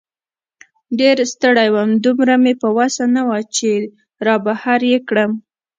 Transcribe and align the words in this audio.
ډېر 0.99 1.17
ستړی 1.31 1.69
وم، 1.73 1.89
دومره 2.05 2.35
مې 2.43 2.53
په 2.61 2.67
وسه 2.77 3.03
نه 3.15 3.21
وه 3.27 3.39
چې 3.55 3.71
را 4.25 4.35
بهر 4.45 4.79
یې 4.91 4.99
کړم. 5.07 5.31